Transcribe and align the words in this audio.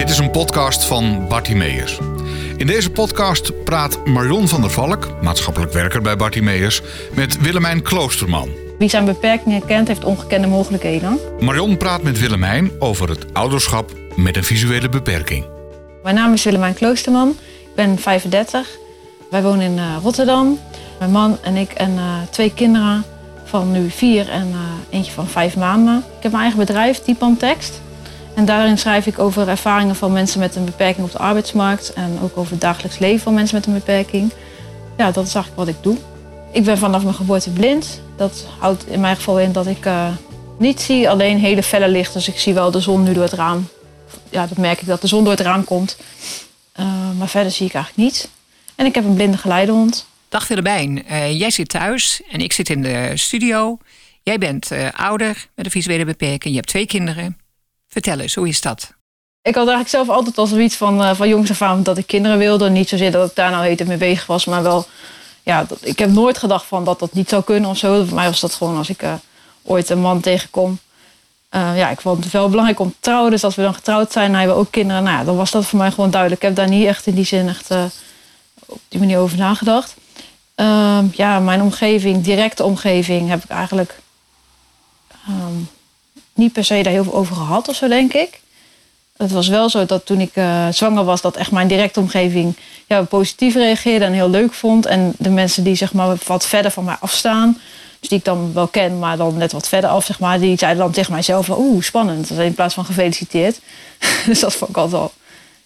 Dit 0.00 0.10
is 0.10 0.18
een 0.18 0.30
podcast 0.30 0.84
van 0.84 1.28
Bartimeus. 1.28 1.98
In 2.56 2.66
deze 2.66 2.90
podcast 2.90 3.64
praat 3.64 4.06
Marion 4.06 4.48
van 4.48 4.60
der 4.60 4.70
Valk, 4.70 5.22
maatschappelijk 5.22 5.72
werker 5.72 6.02
bij 6.02 6.16
Bartimeus, 6.16 6.82
met 7.14 7.40
Willemijn 7.40 7.82
Kloosterman. 7.82 8.48
Wie 8.78 8.88
zijn 8.88 9.04
beperkingen 9.04 9.64
kent, 9.66 9.88
heeft 9.88 10.04
ongekende 10.04 10.46
mogelijkheden. 10.46 11.18
Marion 11.40 11.76
praat 11.76 12.02
met 12.02 12.18
Willemijn 12.18 12.70
over 12.78 13.08
het 13.08 13.34
ouderschap 13.34 13.92
met 14.16 14.36
een 14.36 14.44
visuele 14.44 14.88
beperking. 14.88 15.44
Mijn 16.02 16.14
naam 16.14 16.32
is 16.32 16.44
Willemijn 16.44 16.74
Kloosterman. 16.74 17.28
Ik 17.60 17.74
ben 17.74 17.98
35. 17.98 18.68
Wij 19.30 19.42
wonen 19.42 19.60
in 19.60 19.76
uh, 19.76 19.96
Rotterdam. 20.02 20.58
Mijn 20.98 21.10
man 21.10 21.38
en 21.42 21.56
ik 21.56 21.72
en 21.72 21.92
uh, 21.92 22.14
twee 22.30 22.54
kinderen 22.54 23.04
van 23.44 23.72
nu 23.72 23.90
vier 23.90 24.28
en 24.28 24.48
uh, 24.48 24.58
eentje 24.90 25.12
van 25.12 25.26
vijf 25.26 25.56
maanden. 25.56 25.96
Ik 25.96 26.22
heb 26.22 26.32
mijn 26.32 26.44
eigen 26.44 26.60
bedrijf, 26.60 26.98
Typan 26.98 27.36
Tekst. 27.36 27.80
En 28.40 28.46
daarin 28.46 28.78
schrijf 28.78 29.06
ik 29.06 29.18
over 29.18 29.48
ervaringen 29.48 29.96
van 29.96 30.12
mensen 30.12 30.40
met 30.40 30.56
een 30.56 30.64
beperking 30.64 31.06
op 31.06 31.12
de 31.12 31.18
arbeidsmarkt. 31.18 31.92
En 31.92 32.18
ook 32.22 32.36
over 32.36 32.52
het 32.52 32.60
dagelijks 32.60 32.98
leven 32.98 33.20
van 33.20 33.34
mensen 33.34 33.56
met 33.56 33.66
een 33.66 33.72
beperking. 33.72 34.32
Ja, 34.96 35.10
dat 35.10 35.26
is 35.26 35.34
eigenlijk 35.34 35.66
wat 35.66 35.76
ik 35.76 35.82
doe. 35.82 35.96
Ik 36.52 36.64
ben 36.64 36.78
vanaf 36.78 37.02
mijn 37.02 37.14
geboorte 37.14 37.50
blind. 37.50 38.00
Dat 38.16 38.46
houdt 38.58 38.86
in 38.86 39.00
mijn 39.00 39.16
geval 39.16 39.40
in 39.40 39.52
dat 39.52 39.66
ik 39.66 39.86
uh, 39.86 40.08
niet 40.58 40.80
zie, 40.80 41.08
alleen 41.08 41.38
hele 41.38 41.62
felle 41.62 41.88
licht. 41.88 42.12
Dus 42.12 42.28
ik 42.28 42.38
zie 42.38 42.54
wel 42.54 42.70
de 42.70 42.80
zon 42.80 43.02
nu 43.02 43.12
door 43.12 43.22
het 43.22 43.32
raam. 43.32 43.68
Ja, 44.30 44.46
dat 44.46 44.58
merk 44.58 44.80
ik 44.80 44.86
dat 44.86 45.00
de 45.00 45.06
zon 45.06 45.24
door 45.24 45.32
het 45.32 45.42
raam 45.42 45.64
komt. 45.64 45.96
Uh, 46.80 46.86
maar 47.18 47.28
verder 47.28 47.52
zie 47.52 47.66
ik 47.66 47.74
eigenlijk 47.74 48.08
niets. 48.08 48.28
En 48.74 48.86
ik 48.86 48.94
heb 48.94 49.04
een 49.04 49.14
blinde 49.14 49.36
geleidehond. 49.36 50.06
Dag 50.28 50.48
Willemijn, 50.48 51.04
uh, 51.10 51.38
jij 51.38 51.50
zit 51.50 51.68
thuis 51.68 52.20
en 52.30 52.40
ik 52.40 52.52
zit 52.52 52.70
in 52.70 52.82
de 52.82 53.12
studio. 53.14 53.78
Jij 54.22 54.38
bent 54.38 54.70
ouder 54.96 55.46
met 55.54 55.64
een 55.64 55.70
visuele 55.70 56.04
beperking. 56.04 56.54
Je 56.54 56.60
hebt 56.60 56.68
twee 56.68 56.86
kinderen. 56.86 57.39
Vertel 57.90 58.18
eens, 58.18 58.34
hoe 58.34 58.48
is 58.48 58.60
dat? 58.60 58.92
Ik 59.42 59.54
had 59.54 59.68
eigenlijk 59.68 59.88
zelf 59.88 60.08
altijd 60.08 60.38
al 60.38 60.46
zoiets 60.46 60.76
van, 60.76 61.02
uh, 61.02 61.14
van 61.14 61.28
jongs 61.28 61.50
af 61.50 61.62
aan 61.62 61.82
dat 61.82 61.98
ik 61.98 62.06
kinderen 62.06 62.38
wilde. 62.38 62.70
Niet 62.70 62.88
zozeer 62.88 63.10
dat 63.10 63.30
ik 63.30 63.36
daar 63.36 63.50
nou 63.50 63.64
heet 63.64 63.86
mee 63.86 63.96
bezig 63.96 64.26
was, 64.26 64.44
maar 64.44 64.62
wel... 64.62 64.86
Ja, 65.42 65.64
dat, 65.64 65.78
ik 65.82 65.98
heb 65.98 66.10
nooit 66.10 66.38
gedacht 66.38 66.66
van 66.66 66.84
dat 66.84 66.98
dat 66.98 67.12
niet 67.12 67.28
zou 67.28 67.42
kunnen 67.42 67.70
of 67.70 67.76
zo. 67.76 68.04
Voor 68.04 68.14
mij 68.14 68.26
was 68.26 68.40
dat 68.40 68.54
gewoon 68.54 68.76
als 68.76 68.88
ik 68.88 69.02
uh, 69.02 69.14
ooit 69.62 69.90
een 69.90 70.00
man 70.00 70.20
tegenkom. 70.20 70.78
Uh, 71.50 71.76
ja, 71.76 71.90
ik 71.90 72.00
vond 72.00 72.24
het 72.24 72.32
wel 72.32 72.48
belangrijk 72.48 72.80
om 72.80 72.90
te 72.90 72.96
trouwen. 73.00 73.30
Dus 73.30 73.44
als 73.44 73.54
we 73.54 73.62
dan 73.62 73.74
getrouwd 73.74 74.12
zijn 74.12 74.30
en 74.30 74.34
hij 74.34 74.50
ook 74.50 74.70
kinderen... 74.70 75.02
Nou 75.02 75.18
ja, 75.18 75.24
dan 75.24 75.36
was 75.36 75.50
dat 75.50 75.66
voor 75.66 75.78
mij 75.78 75.90
gewoon 75.90 76.10
duidelijk. 76.10 76.42
Ik 76.42 76.48
heb 76.48 76.56
daar 76.56 76.68
niet 76.68 76.86
echt 76.86 77.06
in 77.06 77.14
die 77.14 77.24
zin 77.24 77.48
echt 77.48 77.70
op 78.66 78.80
die 78.88 79.00
manier 79.00 79.18
over 79.18 79.38
nagedacht. 79.38 79.94
Ehm, 80.54 81.04
ja, 81.12 81.38
mijn 81.38 81.62
omgeving, 81.62 82.24
directe 82.24 82.64
omgeving, 82.64 83.28
heb 83.28 83.44
ik 83.44 83.50
eigenlijk... 83.50 83.98
Um, 85.28 85.68
niet 86.40 86.52
per 86.52 86.64
se 86.64 86.82
daar 86.82 86.92
heel 86.92 87.04
veel 87.04 87.14
over 87.14 87.36
gehad 87.36 87.68
of 87.68 87.76
zo, 87.76 87.88
denk 87.88 88.12
ik. 88.12 88.40
Het 89.16 89.30
was 89.30 89.48
wel 89.48 89.68
zo 89.68 89.86
dat 89.86 90.06
toen 90.06 90.20
ik 90.20 90.36
uh, 90.36 90.68
zwanger 90.70 91.04
was, 91.04 91.20
dat 91.20 91.36
echt 91.36 91.50
mijn 91.50 91.68
directe 91.68 92.00
omgeving 92.00 92.56
ja, 92.86 93.02
positief 93.02 93.54
reageerde 93.54 94.04
en 94.04 94.12
heel 94.12 94.30
leuk 94.30 94.52
vond. 94.52 94.86
En 94.86 95.12
de 95.18 95.30
mensen 95.30 95.64
die 95.64 95.74
zeg 95.74 95.92
maar 95.92 96.16
wat 96.26 96.46
verder 96.46 96.70
van 96.70 96.84
mij 96.84 96.96
afstaan, 97.00 97.58
dus 98.00 98.08
die 98.08 98.18
ik 98.18 98.24
dan 98.24 98.52
wel 98.52 98.66
ken, 98.66 98.98
maar 98.98 99.16
dan 99.16 99.36
net 99.36 99.52
wat 99.52 99.68
verder 99.68 99.90
af, 99.90 100.04
zeg 100.04 100.20
maar, 100.20 100.40
die 100.40 100.58
zeiden 100.58 100.82
dan 100.82 100.92
tegen 100.92 101.12
mijzelf: 101.12 101.48
Oeh, 101.48 101.82
spannend. 101.82 102.30
In 102.30 102.54
plaats 102.54 102.74
van 102.74 102.84
gefeliciteerd. 102.84 103.60
dus 104.26 104.40
dat 104.40 104.54
vond 104.54 104.70
ik 104.70 104.76
altijd 104.76 105.00
wel 105.00 105.12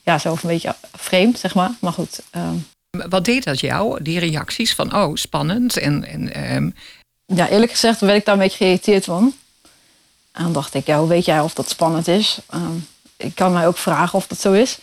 ja, 0.02 0.18
zelf 0.18 0.42
een 0.42 0.50
beetje 0.50 0.74
vreemd, 0.92 1.38
zeg 1.38 1.54
maar. 1.54 1.70
Maar 1.80 1.92
goed. 1.92 2.22
Um... 2.36 2.66
Wat 3.08 3.24
deed 3.24 3.44
dat 3.44 3.60
jou, 3.60 4.02
die 4.02 4.18
reacties 4.18 4.74
van: 4.74 4.94
Oh, 4.94 5.14
spannend? 5.16 5.76
En, 5.76 6.04
en, 6.04 6.54
um... 6.54 6.74
Ja, 7.26 7.48
eerlijk 7.48 7.70
gezegd 7.70 8.00
werd 8.00 8.18
ik 8.18 8.24
daar 8.24 8.34
een 8.34 8.40
beetje 8.40 8.56
geïrriteerd 8.56 9.04
van. 9.04 9.34
En 10.34 10.42
dan 10.42 10.52
dacht 10.52 10.74
ik, 10.74 10.86
ja, 10.86 10.98
hoe 10.98 11.08
weet 11.08 11.24
jij 11.24 11.40
of 11.40 11.54
dat 11.54 11.68
spannend 11.68 12.08
is? 12.08 12.38
Um, 12.54 12.86
ik 13.16 13.34
kan 13.34 13.52
mij 13.52 13.66
ook 13.66 13.78
vragen 13.78 14.18
of 14.18 14.26
dat 14.26 14.40
zo 14.40 14.52
is, 14.52 14.78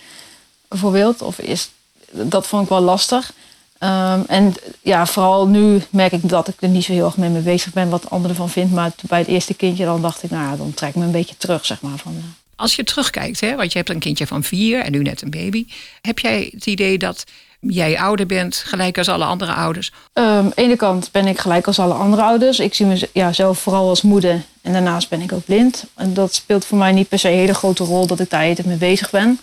bijvoorbeeld. 0.67 1.21
Of 1.21 1.39
is, 1.39 1.69
dat 2.11 2.47
vond 2.47 2.63
ik 2.63 2.69
wel 2.69 2.81
lastig. 2.81 3.33
Um, 3.79 4.23
en 4.27 4.53
ja, 4.81 5.05
vooral 5.05 5.47
nu 5.47 5.81
merk 5.89 6.11
ik 6.11 6.29
dat 6.29 6.47
ik 6.47 6.55
er 6.59 6.69
niet 6.69 6.83
zo 6.83 6.91
heel 6.91 7.05
erg 7.05 7.17
mee, 7.17 7.29
bezig 7.29 7.73
ben 7.73 7.89
wat 7.89 8.09
anderen 8.09 8.35
van 8.35 8.49
vindt. 8.49 8.73
Maar 8.73 8.91
bij 9.01 9.19
het 9.19 9.27
eerste 9.27 9.53
kindje 9.53 9.85
dan 9.85 10.01
dacht 10.01 10.23
ik, 10.23 10.29
nou 10.29 10.43
ja, 10.43 10.55
dan 10.55 10.73
trek 10.73 10.89
ik 10.89 10.95
me 10.95 11.05
een 11.05 11.11
beetje 11.11 11.37
terug, 11.37 11.65
zeg 11.65 11.81
maar. 11.81 11.97
Van. 11.97 12.23
Als 12.55 12.75
je 12.75 12.83
terugkijkt, 12.83 13.39
hè, 13.39 13.55
want 13.55 13.71
je 13.71 13.77
hebt 13.77 13.89
een 13.89 13.99
kindje 13.99 14.27
van 14.27 14.43
vier 14.43 14.81
en 14.81 14.91
nu 14.91 15.01
net 15.01 15.21
een 15.21 15.29
baby. 15.29 15.65
Heb 16.01 16.19
jij 16.19 16.49
het 16.53 16.65
idee 16.65 16.97
dat 16.97 17.23
jij 17.61 17.99
ouder 17.99 18.25
bent, 18.25 18.55
gelijk 18.55 18.97
als 18.97 19.09
alle 19.09 19.25
andere 19.25 19.53
ouders? 19.53 19.91
Um, 20.13 20.23
aan 20.23 20.49
de 20.49 20.55
ene 20.55 20.75
kant 20.75 21.09
ben 21.11 21.27
ik 21.27 21.39
gelijk 21.39 21.67
als 21.67 21.79
alle 21.79 21.93
andere 21.93 22.21
ouders. 22.21 22.59
Ik 22.59 22.73
zie 22.73 22.85
mezelf 22.85 23.37
ja, 23.37 23.53
vooral 23.53 23.89
als 23.89 24.01
moeder 24.01 24.41
en 24.61 24.73
daarnaast 24.73 25.09
ben 25.09 25.21
ik 25.21 25.31
ook 25.31 25.45
blind. 25.45 25.85
En 25.95 26.13
dat 26.13 26.33
speelt 26.33 26.65
voor 26.65 26.77
mij 26.77 26.91
niet 26.91 27.09
per 27.09 27.19
se 27.19 27.29
een 27.29 27.37
hele 27.37 27.53
grote 27.53 27.83
rol 27.83 28.07
dat 28.07 28.19
ik 28.19 28.29
daar 28.29 28.41
even 28.41 28.67
mee 28.67 28.77
bezig 28.77 29.09
ben. 29.09 29.39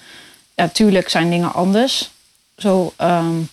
Ja, 0.55 0.69
tuurlijk 0.69 1.09
zijn 1.09 1.31
dingen 1.31 1.53
anders. 1.53 2.11
Zo 2.57 2.93
um, 2.99 3.49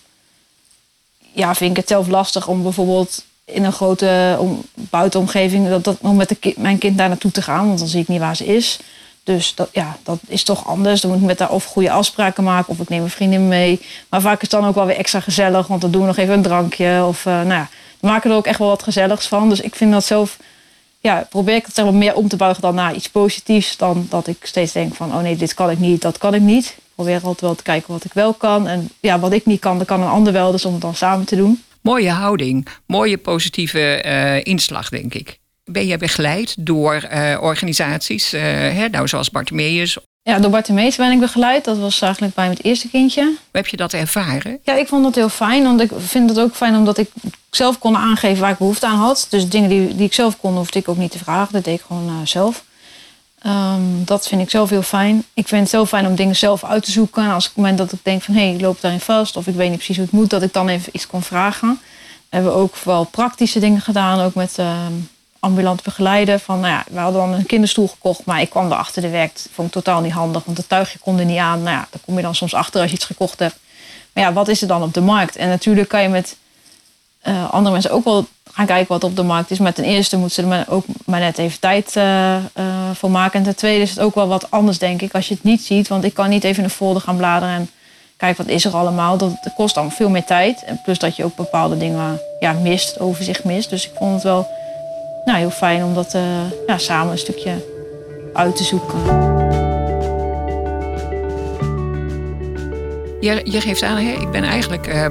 ja, 1.32 1.54
vind 1.54 1.70
ik 1.70 1.76
het 1.76 1.88
zelf 1.88 2.08
lastig 2.08 2.48
om 2.48 2.62
bijvoorbeeld 2.62 3.24
in 3.44 3.64
een 3.64 3.72
grote 3.72 4.36
om, 4.38 4.62
buitenomgeving 4.74 5.68
dat, 5.68 5.84
dat, 5.84 5.96
om 6.00 6.16
met 6.16 6.56
mijn 6.56 6.78
kind 6.78 6.98
daar 6.98 7.08
naartoe 7.08 7.30
te 7.30 7.42
gaan, 7.42 7.66
want 7.66 7.78
dan 7.78 7.88
zie 7.88 8.00
ik 8.00 8.08
niet 8.08 8.20
waar 8.20 8.36
ze 8.36 8.46
is. 8.46 8.78
Dus 9.26 9.54
dat, 9.54 9.68
ja, 9.72 9.96
dat 10.02 10.18
is 10.26 10.42
toch 10.42 10.66
anders. 10.66 11.00
Dan 11.00 11.10
moet 11.10 11.20
ik 11.20 11.26
met 11.26 11.38
haar 11.38 11.50
of 11.50 11.64
goede 11.64 11.90
afspraken 11.90 12.44
maken 12.44 12.68
of 12.68 12.80
ik 12.80 12.88
neem 12.88 13.02
een 13.02 13.10
vriendin 13.10 13.48
mee. 13.48 13.80
Maar 14.08 14.20
vaak 14.20 14.34
is 14.34 14.50
het 14.50 14.50
dan 14.50 14.66
ook 14.66 14.74
wel 14.74 14.86
weer 14.86 14.96
extra 14.96 15.20
gezellig, 15.20 15.66
want 15.66 15.80
dan 15.80 15.90
doen 15.90 16.00
we 16.00 16.06
nog 16.06 16.16
even 16.16 16.34
een 16.34 16.42
drankje. 16.42 17.04
Of 17.04 17.24
uh, 17.24 17.32
nou 17.32 17.48
ja, 17.48 17.68
we 18.00 18.06
maken 18.06 18.30
er 18.30 18.36
ook 18.36 18.46
echt 18.46 18.58
wel 18.58 18.68
wat 18.68 18.82
gezelligs 18.82 19.26
van. 19.26 19.48
Dus 19.48 19.60
ik 19.60 19.74
vind 19.74 19.92
dat 19.92 20.04
zelf, 20.04 20.38
ja, 21.00 21.26
probeer 21.30 21.54
ik 21.54 21.66
het 21.66 21.74
zeg 21.74 21.84
maar 21.84 21.94
meer 21.94 22.14
om 22.14 22.28
te 22.28 22.36
buigen 22.36 22.62
dan 22.62 22.74
naar 22.74 22.94
iets 22.94 23.08
positiefs. 23.08 23.76
Dan 23.76 24.06
dat 24.10 24.26
ik 24.26 24.36
steeds 24.42 24.72
denk 24.72 24.94
van, 24.94 25.14
oh 25.14 25.20
nee, 25.20 25.36
dit 25.36 25.54
kan 25.54 25.70
ik 25.70 25.78
niet, 25.78 26.02
dat 26.02 26.18
kan 26.18 26.34
ik 26.34 26.42
niet. 26.42 26.66
Ik 26.66 26.92
probeer 26.94 27.14
altijd 27.14 27.40
wel 27.40 27.54
te 27.54 27.62
kijken 27.62 27.92
wat 27.92 28.04
ik 28.04 28.12
wel 28.12 28.32
kan. 28.32 28.66
En 28.66 28.88
ja, 29.00 29.18
wat 29.18 29.32
ik 29.32 29.46
niet 29.46 29.60
kan, 29.60 29.78
dat 29.78 29.86
kan 29.86 30.02
een 30.02 30.08
ander 30.08 30.32
wel. 30.32 30.50
Dus 30.50 30.64
om 30.64 30.72
het 30.72 30.82
dan 30.82 30.94
samen 30.94 31.26
te 31.26 31.36
doen. 31.36 31.62
Mooie 31.80 32.10
houding, 32.10 32.66
mooie 32.86 33.18
positieve 33.18 34.02
uh, 34.06 34.44
inslag, 34.44 34.88
denk 34.88 35.14
ik 35.14 35.38
ben 35.70 35.86
je 35.86 35.96
begeleid 35.96 36.54
door 36.58 37.08
uh, 37.12 37.38
organisaties, 37.40 38.34
uh, 38.34 38.40
hè, 38.40 38.88
nou, 38.88 39.08
zoals 39.08 39.30
Bartimeus? 39.30 39.98
Ja, 40.22 40.38
door 40.38 40.50
Bartimeus 40.50 40.96
ben 40.96 41.12
ik 41.12 41.20
begeleid. 41.20 41.64
Dat 41.64 41.78
was 41.78 42.00
eigenlijk 42.00 42.34
bij 42.34 42.46
mijn 42.46 42.58
eerste 42.62 42.88
kindje. 42.88 43.22
Hoe 43.22 43.36
heb 43.52 43.66
je 43.66 43.76
dat 43.76 43.92
ervaren? 43.92 44.58
Ja, 44.62 44.74
ik 44.74 44.88
vond 44.88 45.02
dat 45.02 45.14
heel 45.14 45.28
fijn. 45.28 45.62
Want 45.62 45.80
ik 45.80 45.90
vind 45.96 46.28
het 46.28 46.38
ook 46.38 46.54
fijn 46.54 46.76
omdat 46.76 46.98
ik 46.98 47.10
zelf 47.50 47.78
kon 47.78 47.96
aangeven 47.96 48.40
waar 48.40 48.50
ik 48.50 48.58
behoefte 48.58 48.86
aan 48.86 48.98
had. 48.98 49.26
Dus 49.30 49.48
dingen 49.48 49.68
die, 49.68 49.96
die 49.96 50.06
ik 50.06 50.14
zelf 50.14 50.40
kon, 50.40 50.56
hoefde 50.56 50.78
ik 50.78 50.88
ook 50.88 50.96
niet 50.96 51.10
te 51.10 51.18
vragen. 51.18 51.52
Dat 51.52 51.64
deed 51.64 51.78
ik 51.78 51.84
gewoon 51.86 52.08
uh, 52.08 52.14
zelf. 52.24 52.64
Um, 53.46 54.04
dat 54.04 54.28
vind 54.28 54.40
ik 54.40 54.50
zelf 54.50 54.70
heel 54.70 54.82
fijn. 54.82 55.24
Ik 55.34 55.48
vind 55.48 55.60
het 55.60 55.70
zo 55.70 55.86
fijn 55.86 56.06
om 56.06 56.14
dingen 56.14 56.36
zelf 56.36 56.64
uit 56.64 56.84
te 56.84 56.90
zoeken. 56.90 57.24
En 57.24 57.30
als 57.30 57.44
ik 57.44 57.50
op 57.50 57.56
het 57.56 57.64
moment 57.64 57.90
dat 57.90 57.98
ik 57.98 58.04
denk 58.04 58.22
van 58.22 58.34
hé, 58.34 58.40
hey, 58.40 58.54
ik 58.54 58.60
loop 58.60 58.80
daarin 58.80 59.00
vast 59.00 59.36
of 59.36 59.46
ik 59.46 59.54
weet 59.54 59.68
niet 59.68 59.76
precies 59.76 59.96
hoe 59.96 60.04
het 60.04 60.14
moet, 60.14 60.30
dat 60.30 60.42
ik 60.42 60.52
dan 60.52 60.68
even 60.68 60.92
iets 60.92 61.06
kon 61.06 61.22
vragen. 61.22 61.80
We 62.28 62.36
hebben 62.36 62.54
ook 62.54 62.76
wel 62.76 63.04
praktische 63.04 63.58
dingen 63.58 63.80
gedaan, 63.80 64.20
ook 64.20 64.34
met 64.34 64.56
uh, 64.60 64.86
ambulant 65.46 65.82
begeleiden. 65.82 66.40
Van, 66.40 66.60
nou 66.60 66.72
ja, 66.72 66.84
we 66.90 66.98
hadden 66.98 67.20
dan 67.20 67.32
een 67.32 67.46
kinderstoel 67.46 67.88
gekocht, 67.88 68.24
maar 68.24 68.40
ik 68.40 68.50
kwam 68.50 68.66
erachter 68.66 69.02
de 69.02 69.08
werk. 69.08 69.40
vond 69.52 69.68
ik 69.68 69.74
totaal 69.74 70.00
niet 70.00 70.12
handig, 70.12 70.44
want 70.44 70.56
het 70.56 70.68
tuigje 70.68 70.98
kon 70.98 71.18
er 71.18 71.24
niet 71.24 71.38
aan. 71.38 71.62
Nou 71.62 71.76
ja, 71.76 71.86
daar 71.90 72.00
kom 72.04 72.16
je 72.16 72.22
dan 72.22 72.34
soms 72.34 72.54
achter 72.54 72.80
als 72.80 72.90
je 72.90 72.96
iets 72.96 73.04
gekocht 73.04 73.38
hebt. 73.38 73.56
Maar 74.12 74.24
ja, 74.24 74.32
wat 74.32 74.48
is 74.48 74.62
er 74.62 74.68
dan 74.68 74.82
op 74.82 74.94
de 74.94 75.00
markt? 75.00 75.36
En 75.36 75.48
natuurlijk 75.48 75.88
kan 75.88 76.02
je 76.02 76.08
met 76.08 76.36
uh, 77.22 77.50
andere 77.50 77.72
mensen 77.72 77.90
ook 77.90 78.04
wel 78.04 78.26
gaan 78.52 78.66
kijken 78.66 78.88
wat 78.88 79.04
op 79.04 79.16
de 79.16 79.22
markt 79.22 79.50
is. 79.50 79.58
Maar 79.58 79.72
ten 79.72 79.84
eerste 79.84 80.16
moeten 80.16 80.44
ze 80.44 80.50
er 80.50 80.70
ook 80.70 80.84
maar 81.04 81.20
net 81.20 81.38
even 81.38 81.60
tijd 81.60 81.94
uh, 81.96 82.36
uh, 82.36 82.40
voor 82.94 83.10
maken. 83.10 83.38
En 83.38 83.44
ten 83.44 83.56
tweede 83.56 83.82
is 83.82 83.90
het 83.90 84.00
ook 84.00 84.14
wel 84.14 84.28
wat 84.28 84.50
anders, 84.50 84.78
denk 84.78 85.02
ik, 85.02 85.14
als 85.14 85.28
je 85.28 85.34
het 85.34 85.42
niet 85.42 85.62
ziet. 85.62 85.88
Want 85.88 86.04
ik 86.04 86.14
kan 86.14 86.28
niet 86.28 86.44
even 86.44 86.64
een 86.64 86.70
folder 86.70 87.02
gaan 87.02 87.16
bladeren 87.16 87.54
en 87.54 87.70
kijken 88.16 88.44
wat 88.44 88.54
is 88.54 88.64
er 88.64 88.76
allemaal. 88.76 89.16
Dat, 89.16 89.30
dat 89.42 89.54
kost 89.54 89.74
dan 89.74 89.92
veel 89.92 90.08
meer 90.08 90.24
tijd. 90.24 90.64
En 90.64 90.80
plus 90.84 90.98
dat 90.98 91.16
je 91.16 91.24
ook 91.24 91.36
bepaalde 91.36 91.76
dingen 91.76 92.20
ja, 92.40 92.52
mist, 92.52 93.00
overzicht 93.00 93.44
mist. 93.44 93.70
Dus 93.70 93.86
ik 93.86 93.92
vond 93.98 94.14
het 94.14 94.22
wel 94.22 94.48
nou, 95.26 95.38
heel 95.38 95.50
fijn 95.50 95.84
om 95.84 95.94
dat 95.94 96.14
uh, 96.14 96.22
ja, 96.66 96.78
samen 96.78 97.12
een 97.12 97.18
stukje 97.18 97.54
uit 98.32 98.56
te 98.56 98.64
zoeken. 98.64 98.98
Je, 103.20 103.40
je 103.44 103.60
geeft 103.60 103.82
aan, 103.82 103.96
hè, 103.96 104.10
ik 104.10 104.30
ben 104.30 104.44
eigenlijk 104.44 104.86
uh, 104.88 105.06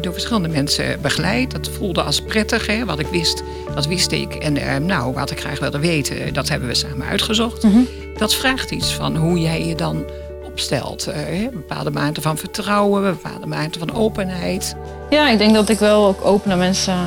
door 0.00 0.12
verschillende 0.12 0.48
mensen 0.48 1.00
begeleid. 1.00 1.50
Dat 1.50 1.68
voelde 1.68 2.02
als 2.02 2.20
prettig. 2.20 2.66
Hè. 2.66 2.84
Wat 2.84 2.98
ik 2.98 3.06
wist, 3.06 3.42
dat 3.74 3.86
wist 3.86 4.12
ik. 4.12 4.34
En 4.34 4.56
uh, 4.56 4.76
nou, 4.76 5.14
wat 5.14 5.30
ik 5.30 5.40
graag 5.40 5.60
wilde 5.60 5.78
weten, 5.78 6.34
dat 6.34 6.48
hebben 6.48 6.68
we 6.68 6.74
samen 6.74 7.06
uitgezocht. 7.06 7.62
Mm 7.62 7.70
-hmm. 7.70 7.88
Dat 8.16 8.34
vraagt 8.34 8.70
iets 8.70 8.94
van 8.94 9.16
hoe 9.16 9.40
jij 9.40 9.66
je 9.66 9.74
dan 9.74 10.04
opstelt. 10.44 11.04
Hè. 11.04 11.34
Een 11.34 11.50
bepaalde 11.50 11.90
mate 11.90 12.20
van 12.20 12.36
vertrouwen, 12.38 13.04
een 13.04 13.18
bepaalde 13.22 13.46
mate 13.46 13.78
van 13.78 13.94
openheid. 13.94 14.76
Ja, 15.10 15.30
ik 15.30 15.38
denk 15.38 15.54
dat 15.54 15.68
ik 15.68 15.78
wel 15.78 16.06
ook 16.06 16.24
open 16.24 16.48
naar 16.48 16.58
mensen 16.58 16.98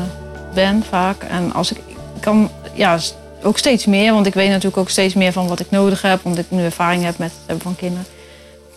ben 0.54 0.84
vaak. 0.90 1.24
En 1.24 1.54
als 1.54 1.72
ik 1.72 1.78
kan 2.24 2.50
ja, 2.74 3.00
ook 3.44 3.58
steeds 3.58 3.86
meer, 3.86 4.14
want 4.14 4.26
ik 4.26 4.34
weet 4.34 4.50
natuurlijk 4.50 4.78
ook 4.78 4.90
steeds 4.90 5.14
meer 5.14 5.32
van 5.32 5.48
wat 5.48 5.60
ik 5.60 5.72
nodig 5.72 6.02
heb, 6.02 6.26
omdat 6.26 6.40
ik 6.40 6.52
nu 6.52 6.64
ervaring 6.64 7.04
heb 7.04 7.18
met 7.18 7.32
het 7.32 7.40
hebben 7.46 7.64
van 7.64 7.76
kinderen. 7.76 8.06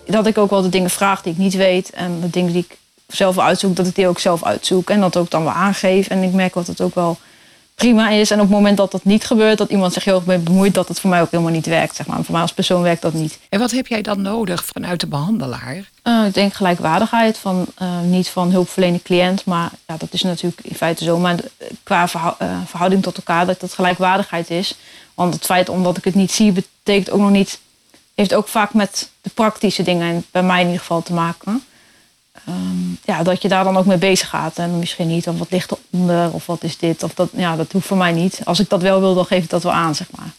Dat 0.07 0.27
ik 0.27 0.39
ook 0.39 0.51
wel 0.51 0.63
de 0.63 0.69
dingen 0.69 0.91
vraag 0.91 1.23
die 1.23 1.33
ik 1.33 1.39
niet 1.39 1.55
weet 1.55 1.91
en 1.91 2.21
de 2.21 2.31
dingen 2.31 2.53
die 2.53 2.67
ik 2.69 2.77
zelf 3.07 3.39
uitzoek, 3.39 3.77
dat 3.77 3.87
ik 3.87 3.95
die 3.95 4.09
ook 4.09 4.19
zelf 4.19 4.45
uitzoek 4.45 4.91
en 4.91 5.01
dat 5.01 5.17
ook 5.17 5.31
dan 5.31 5.45
wel 5.45 5.53
aangeef. 5.53 6.09
En 6.09 6.23
ik 6.23 6.33
merk 6.33 6.53
dat 6.53 6.67
het 6.67 6.81
ook 6.81 6.95
wel 6.95 7.19
prima 7.77 8.09
is. 8.09 8.31
En 8.31 8.37
op 8.37 8.43
het 8.43 8.57
moment 8.57 8.77
dat 8.77 8.91
dat 8.91 9.05
niet 9.05 9.25
gebeurt, 9.25 9.59
dat 9.59 9.71
iemand 9.71 9.93
zich 9.93 10.05
heel 10.05 10.15
erg 10.15 10.27
mee 10.27 10.39
bemoeit, 10.39 10.75
dat 10.75 10.89
het 10.89 11.01
voor 11.01 11.11
mij 11.11 11.21
ook 11.21 11.31
helemaal 11.31 11.53
niet 11.53 11.67
werkt. 11.67 11.97
Zeg 11.97 12.07
maar. 12.07 12.23
Voor 12.23 12.33
mij 12.33 12.43
als 12.43 12.53
persoon 12.53 12.83
werkt 12.83 13.03
dat 13.03 13.13
niet. 13.13 13.39
En 13.49 13.59
wat 13.59 13.71
heb 13.71 13.87
jij 13.87 14.03
dan 14.03 14.23
nodig 14.23 14.65
vanuit 14.65 15.01
de 15.01 15.07
behandelaar? 15.07 15.91
Uh, 16.05 16.27
ik 16.27 16.35
denk 16.35 16.55
gelijkwaardigheid 16.55 17.39
van 17.39 17.67
uh, 17.83 18.01
niet 18.01 18.29
van 18.29 18.51
hulpverlening 18.51 19.03
cliënt, 19.03 19.45
maar 19.45 19.71
ja, 19.87 19.97
dat 19.97 20.13
is 20.13 20.23
natuurlijk 20.23 20.61
in 20.63 20.75
feite 20.75 21.05
zo. 21.05 21.19
Maar 21.19 21.37
qua 21.83 22.09
verhou 22.09 22.35
uh, 22.43 22.49
verhouding 22.67 23.03
tot 23.03 23.17
elkaar, 23.17 23.47
dat 23.47 23.61
dat 23.61 23.73
gelijkwaardigheid 23.73 24.51
is. 24.51 24.77
Want 25.15 25.35
het 25.35 25.45
feit 25.45 25.69
omdat 25.69 25.97
ik 25.97 26.05
het 26.05 26.15
niet 26.15 26.33
zie, 26.33 26.53
betekent 26.53 27.11
ook 27.11 27.21
nog 27.21 27.31
niet, 27.31 27.61
heeft 28.15 28.35
ook 28.35 28.49
vaak 28.49 28.75
met 28.75 29.11
de 29.21 29.31
praktische 29.35 29.83
dingen, 29.83 30.25
bij 30.31 30.43
mij 30.43 30.61
in 30.61 30.67
ieder 30.67 30.81
geval, 30.81 31.03
te 31.03 31.13
maken. 31.13 31.65
Um, 32.49 32.99
ja, 33.05 33.23
dat 33.23 33.43
je 33.43 33.49
daar 33.49 33.65
dan 33.65 33.77
ook 33.77 33.87
mee 33.87 33.97
bezig 33.97 34.29
gaat. 34.29 34.59
En 34.59 34.79
misschien 34.79 35.09
niet, 35.09 35.29
of 35.29 35.39
wat 35.39 35.51
ligt 35.51 35.73
eronder, 35.93 36.33
of 36.33 36.47
wat 36.47 36.63
is 36.65 36.79
dit, 36.79 37.03
of 37.03 37.15
dat. 37.15 37.29
Ja, 37.33 37.57
dat 37.57 37.73
hoeft 37.73 37.87
voor 37.87 37.97
mij 37.97 38.13
niet. 38.13 38.41
Als 38.45 38.61
ik 38.61 38.69
dat 38.69 38.83
wel 38.83 39.01
wil, 39.01 39.15
dan 39.15 39.25
geef 39.25 39.45
ik 39.45 39.51
dat 39.51 39.63
wel 39.63 39.73
aan, 39.73 39.95
zeg 39.95 40.07
maar. 40.17 40.31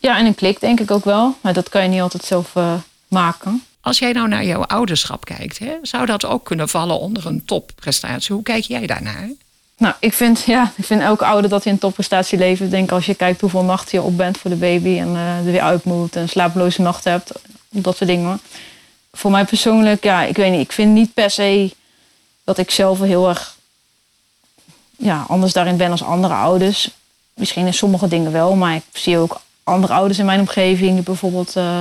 Ja, 0.00 0.18
en 0.18 0.26
een 0.26 0.34
klik 0.34 0.60
denk 0.60 0.80
ik 0.80 0.90
ook 0.90 1.04
wel. 1.04 1.36
Maar 1.40 1.52
dat 1.52 1.68
kan 1.68 1.82
je 1.82 1.88
niet 1.88 2.00
altijd 2.00 2.24
zelf 2.24 2.54
uh, 2.54 2.72
maken. 3.08 3.62
Als 3.80 3.98
jij 3.98 4.12
nou 4.12 4.28
naar 4.28 4.44
jouw 4.44 4.64
ouderschap 4.64 5.24
kijkt, 5.24 5.58
hè, 5.58 5.72
zou 5.82 6.06
dat 6.06 6.24
ook 6.24 6.44
kunnen 6.44 6.68
vallen 6.68 7.00
onder 7.00 7.26
een 7.26 7.44
topprestatie? 7.44 8.34
Hoe 8.34 8.42
kijk 8.42 8.64
jij 8.64 8.86
daarnaar? 8.86 9.30
Nou, 9.76 9.94
ik 10.00 10.12
vind, 10.12 10.42
ja, 10.46 10.72
ik 10.76 10.84
vind 10.84 11.00
elke 11.00 11.24
ouder 11.24 11.50
dat 11.50 11.64
hij 11.64 11.72
een 11.72 11.78
topprestatie 11.78 12.38
levert. 12.38 12.64
Ik 12.64 12.70
denk 12.70 12.92
als 12.92 13.06
je 13.06 13.14
kijkt 13.14 13.40
hoeveel 13.40 13.62
nachten 13.64 13.98
je 13.98 14.04
op 14.04 14.16
bent 14.16 14.38
voor 14.38 14.50
de 14.50 14.56
baby 14.56 14.98
en 14.98 15.08
uh, 15.08 15.36
er 15.38 15.44
weer 15.44 15.60
uit 15.60 15.84
moet 15.84 16.16
en 16.16 16.28
slapeloze 16.28 16.82
nachten 16.82 17.12
hebt, 17.12 17.32
dat 17.68 17.96
soort 17.96 18.10
dingen 18.10 18.40
voor 19.12 19.30
mij 19.30 19.44
persoonlijk, 19.44 20.04
ja, 20.04 20.22
ik 20.22 20.36
weet 20.36 20.50
niet. 20.50 20.60
Ik 20.60 20.72
vind 20.72 20.92
niet 20.92 21.14
per 21.14 21.30
se 21.30 21.74
dat 22.44 22.58
ik 22.58 22.70
zelf 22.70 23.00
heel 23.00 23.28
erg 23.28 23.56
ja, 24.96 25.24
anders 25.28 25.52
daarin 25.52 25.76
ben 25.76 25.90
als 25.90 26.02
andere 26.02 26.34
ouders. 26.34 26.90
Misschien 27.34 27.66
in 27.66 27.74
sommige 27.74 28.08
dingen 28.08 28.32
wel, 28.32 28.54
maar 28.54 28.74
ik 28.74 28.82
zie 28.92 29.18
ook 29.18 29.40
andere 29.64 29.92
ouders 29.92 30.18
in 30.18 30.24
mijn 30.24 30.40
omgeving 30.40 30.94
die 30.94 31.02
bijvoorbeeld 31.02 31.56
uh, 31.56 31.80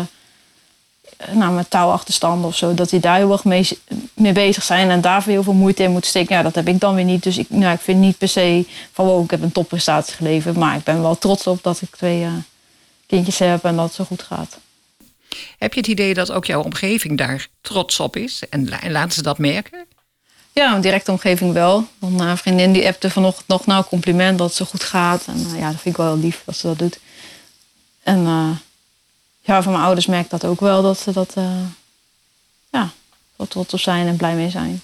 nou, 1.31 1.53
met 1.53 1.69
touwachterstanden 1.69 2.47
of 2.47 2.55
zo, 2.55 2.73
dat 2.73 2.89
die 2.89 2.99
daar 2.99 3.17
heel 3.17 3.31
erg 3.31 3.43
mee, 3.43 4.33
bezig 4.33 4.63
zijn 4.63 4.89
en 4.89 5.01
daarvoor 5.01 5.31
heel 5.31 5.43
veel 5.43 5.53
moeite 5.53 5.83
in 5.83 5.91
moeten 5.91 6.09
steken. 6.09 6.35
Ja, 6.35 6.41
dat 6.43 6.55
heb 6.55 6.67
ik 6.67 6.79
dan 6.79 6.95
weer 6.95 7.03
niet. 7.03 7.23
Dus 7.23 7.37
ik, 7.37 7.49
nou, 7.49 7.73
ik 7.73 7.79
vind 7.79 7.99
niet 7.99 8.17
per 8.17 8.27
se 8.27 8.65
van 8.91 9.05
wow, 9.05 9.23
ik 9.23 9.31
heb 9.31 9.41
een 9.41 9.51
topprestatie 9.51 10.15
geleverd, 10.15 10.55
maar 10.55 10.75
ik 10.75 10.83
ben 10.83 11.01
wel 11.01 11.17
trots 11.17 11.47
op 11.47 11.63
dat 11.63 11.81
ik 11.81 11.95
twee 11.95 12.21
uh, 12.21 12.31
kindjes 13.05 13.39
heb 13.39 13.63
en 13.63 13.75
dat 13.75 13.85
het 13.85 13.93
zo 13.93 14.03
goed 14.03 14.23
gaat. 14.23 14.57
Heb 15.57 15.73
je 15.73 15.79
het 15.79 15.89
idee 15.89 16.13
dat 16.13 16.31
ook 16.31 16.45
jouw 16.45 16.63
omgeving 16.63 17.17
daar 17.17 17.47
trots 17.61 17.99
op 17.99 18.15
is? 18.15 18.43
En, 18.49 18.69
laten 18.89 19.11
ze 19.11 19.21
dat 19.21 19.37
merken? 19.37 19.85
Ja, 20.51 20.75
een 20.75 20.81
directe 20.81 21.11
omgeving 21.11 21.53
wel. 21.53 21.87
Want 21.99 22.19
een 22.19 22.37
vriendin 22.37 22.73
die 22.73 22.87
appte 22.87 23.09
vanochtend 23.09 23.47
nog 23.47 23.65
nou 23.65 23.83
compliment 23.85 24.37
dat 24.37 24.47
het 24.47 24.57
zo 24.57 24.65
goed 24.65 24.83
gaat. 24.83 25.25
En 25.27 25.39
uh, 25.39 25.59
ja, 25.59 25.71
dat 25.71 25.81
vind 25.81 25.95
ik 25.95 26.01
wel 26.01 26.17
lief 26.17 26.41
dat 26.45 26.57
ze 26.57 26.67
dat 26.67 26.79
doet. 26.79 26.99
En 28.03 28.19
uh, 28.19 28.49
ja, 29.41 29.63
van 29.63 29.71
mijn 29.71 29.83
ouders 29.83 30.05
merk 30.05 30.23
ik 30.23 30.29
dat 30.29 30.45
ook 30.45 30.59
wel. 30.59 30.81
Dat 30.81 30.99
ze 30.99 31.11
dat 31.11 31.33
uh, 31.37 31.45
ja, 32.71 32.89
trots 33.47 33.73
op 33.73 33.79
zijn 33.79 34.07
en 34.07 34.17
blij 34.17 34.35
mee 34.35 34.49
zijn. 34.49 34.81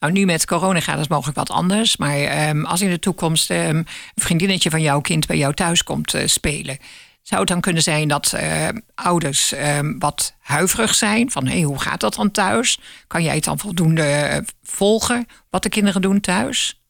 Nou, 0.00 0.12
nu 0.12 0.24
met 0.24 0.46
corona 0.46 0.80
gaat 0.80 0.98
het 0.98 1.08
mogelijk 1.08 1.36
wat 1.36 1.50
anders. 1.50 1.96
Maar 1.96 2.48
um, 2.48 2.64
als 2.64 2.80
in 2.80 2.90
de 2.90 2.98
toekomst 2.98 3.50
um, 3.50 3.56
een 3.58 3.86
vriendinnetje 4.14 4.70
van 4.70 4.82
jouw 4.82 5.00
kind 5.00 5.26
bij 5.26 5.36
jou 5.36 5.54
thuis 5.54 5.82
komt 5.82 6.14
spelen 6.24 6.78
zou 7.24 7.40
het 7.40 7.48
dan 7.48 7.60
kunnen 7.60 7.82
zijn 7.82 8.08
dat 8.08 8.32
uh, 8.34 8.68
ouders 8.94 9.52
uh, 9.52 9.78
wat 9.98 10.34
huiverig 10.40 10.94
zijn? 10.94 11.30
Van 11.30 11.46
hey, 11.46 11.62
hoe 11.62 11.80
gaat 11.80 12.00
dat 12.00 12.14
dan 12.14 12.30
thuis? 12.30 12.78
Kan 13.06 13.22
jij 13.22 13.34
het 13.34 13.44
dan 13.44 13.58
voldoende 13.58 14.02
eh, 14.02 14.38
volgen 14.62 15.28
wat 15.50 15.62
de 15.62 15.68
kinderen 15.68 16.02
doen 16.02 16.20
thuis? 16.20 16.80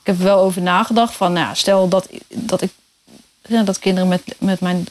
Ik 0.00 0.06
heb 0.06 0.18
er 0.18 0.24
wel 0.24 0.38
over 0.38 0.62
nagedacht. 0.62 1.14
Van, 1.14 1.32
nou, 1.32 1.56
stel 1.56 1.88
dat, 1.88 2.08
dat, 2.28 2.62
ik, 2.62 2.70
ja, 3.46 3.62
dat 3.62 3.78
kinderen 3.78 4.08
met, 4.08 4.22
met 4.38 4.60
mijn 4.60 4.86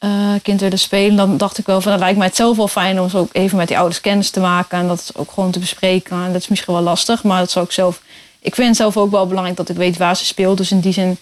uh, 0.00 0.34
kind 0.42 0.60
willen 0.60 0.78
spelen. 0.78 1.16
Dan 1.16 1.36
dacht 1.36 1.58
ik 1.58 1.66
wel 1.66 1.80
van, 1.80 1.90
dat 1.90 2.00
lijkt 2.00 2.18
mij 2.18 2.26
het 2.26 2.36
zelf 2.36 2.56
wel 2.56 2.68
fijn 2.68 3.00
om 3.00 3.08
zo 3.08 3.18
ook 3.18 3.28
even 3.32 3.56
met 3.56 3.68
die 3.68 3.78
ouders 3.78 4.00
kennis 4.00 4.30
te 4.30 4.40
maken. 4.40 4.78
En 4.78 4.86
dat 4.86 5.12
ook 5.16 5.30
gewoon 5.30 5.50
te 5.50 5.58
bespreken. 5.58 6.24
En 6.24 6.32
dat 6.32 6.40
is 6.40 6.48
misschien 6.48 6.74
wel 6.74 6.82
lastig, 6.82 7.22
maar 7.22 7.38
dat 7.38 7.50
zou 7.50 7.64
ik 7.64 7.72
zelf... 7.72 8.00
Ik 8.40 8.54
vind 8.54 8.68
het 8.68 8.76
zelf 8.76 8.96
ook 8.96 9.10
wel 9.10 9.26
belangrijk 9.26 9.56
dat 9.56 9.68
ik 9.68 9.76
weet 9.76 9.96
waar 9.96 10.16
ze 10.16 10.24
speelt. 10.24 10.56
Dus 10.56 10.70
in 10.70 10.80
die 10.80 10.92
zin 10.92 11.18